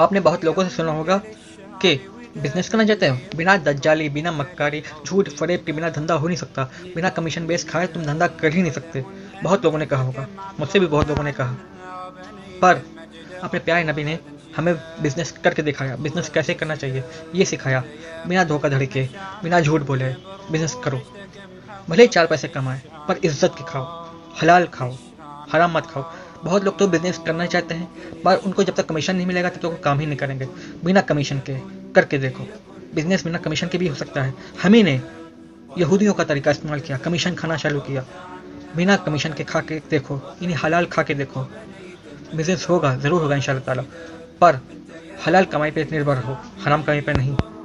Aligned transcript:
आपने 0.00 0.20
बहुत 0.20 0.44
लोगों 0.44 0.64
से 0.64 0.70
सुना 0.70 0.92
होगा 0.92 1.16
कि 1.82 1.94
बिज़नेस 2.38 2.68
करना 2.68 2.84
चाहते 2.84 3.08
हो। 3.08 3.18
बिना 3.36 3.56
दज्जाली, 3.56 4.08
बिना 4.08 4.32
मक्कारी, 4.32 4.82
झूठ, 5.06 5.28
फरेब 5.28 5.62
के 5.66 5.72
बिना 5.72 5.90
धंधा 5.90 6.14
हो 6.14 6.26
नहीं 6.26 6.36
सकता। 6.36 6.64
बिना 6.94 7.08
कमीशन 7.08 7.46
बेस 7.46 7.64
खाए 7.70 7.86
तुम 7.86 8.02
धंधा 8.02 8.26
कर 8.26 8.52
ही 8.52 8.62
नहीं 8.62 8.72
सकते। 8.72 9.04
बहुत 9.42 9.64
लोगों 9.64 9.78
ने 9.78 9.86
कहा 9.86 10.02
होगा। 10.02 10.26
मुझसे 10.60 10.80
भी 10.80 10.86
बहुत 10.86 11.08
लोगों 11.08 11.24
ने 11.24 11.32
कहा। 11.32 11.52
पर 12.62 12.82
अपने 13.42 13.60
प्यारे 13.60 13.84
नबी 13.84 14.04
ने 14.04 14.18
हमें 14.56 14.74
बिज़नेस 15.02 15.30
करके 15.44 15.62
दिखाया। 15.62 15.96
बिज़नेस 15.96 16.28
कैसे 16.28 16.54
करना 16.54 16.74
चाहिए? 16.74 17.04
ये 17.34 17.44
सिखाया। 17.44 17.82
बिना 18.26 18.44
धोखाधड़ी 18.44 18.86
के, 18.86 19.08
बिना 19.42 19.60
झूठ 19.60 19.82
बोले 19.82 20.12
बिज़नेस 20.50 20.74
करो। 20.84 21.00
भले 21.88 22.02
ही 22.02 22.08
चार 22.08 22.26
पैसे 22.26 22.48
कमाए, 22.48 22.80
पर 23.08 23.20
इज़्ज़त 23.24 23.54
के 23.58 23.64
खाओ। 23.64 23.84
हलाल 24.42 24.66
खाओ। 24.66 24.96
हराम 25.52 25.76
मत 25.76 25.86
खाओ। 25.86 26.10
बहुत 26.44 26.64
लोग 26.64 26.78
तो 26.78 26.86
बिज़नेस 26.88 27.18
करना 27.18 27.46
चाहते 27.46 27.74
हैं, 27.74 27.88
पर 28.22 28.36
उनको 28.36 28.64
जब 28.64 28.74
तक 28.74 28.86
कमीशन 28.86 29.16
नहीं 29.16 29.26
मिलेगा, 29.26 29.48
तब 29.48 29.56
तक 29.56 29.64
वो 29.64 29.78
काम 29.84 30.00
ही 30.00 30.06
नहीं 30.06 30.16
करेंगे। 30.16 30.48
बिना 30.84 31.00
कमीशन 31.00 31.38
के, 31.38 31.56
करके 31.94 32.18
देखो। 32.18 32.46
बिज़नेस 32.94 33.24
बिना 33.24 33.38
कमीशन 33.38 33.68
के 33.68 33.78
भी 33.78 33.88
हो 33.88 33.94
सकता 33.94 34.22
है। 34.22 34.34
हम 34.62 34.74
ही 34.74 34.82
ने 34.82 35.00
यहूदियों 35.78 36.14
का 36.14 36.24
तरीका 36.24 36.50
इस्तेमाल 36.50 36.80
किया 36.80 36.98
कमीशन 36.98 37.34
खाना 37.34 37.56
चालू 37.56 37.80
किया। 37.80 38.04
बिना 38.76 38.96
कमीशन 38.96 39.32
के 39.32 39.44
खा 39.44 39.60
के 39.60 39.78
देखो, 39.90 40.20
इन्हें 40.42 40.56
हलाल 40.56 40.86
खा 40.86 41.02
के 41.02 41.14
देखो। 41.14 41.46
बिज़नेस 42.34 42.66
होगा, 42.68 42.94
ज़रूर 42.96 43.22
होगा 43.22 43.36
इन 43.36 43.58
ताला। 43.60 43.82
पर 44.40 44.60
हलाल 45.26 45.44
कमाई 45.44 45.70
पर 45.70 45.90
निर्भर 45.92 46.18
हो 46.18 46.36
हराम 46.64 46.82
कमाई 46.82 47.00
पर 47.00 47.16
नहीं। 47.16 47.36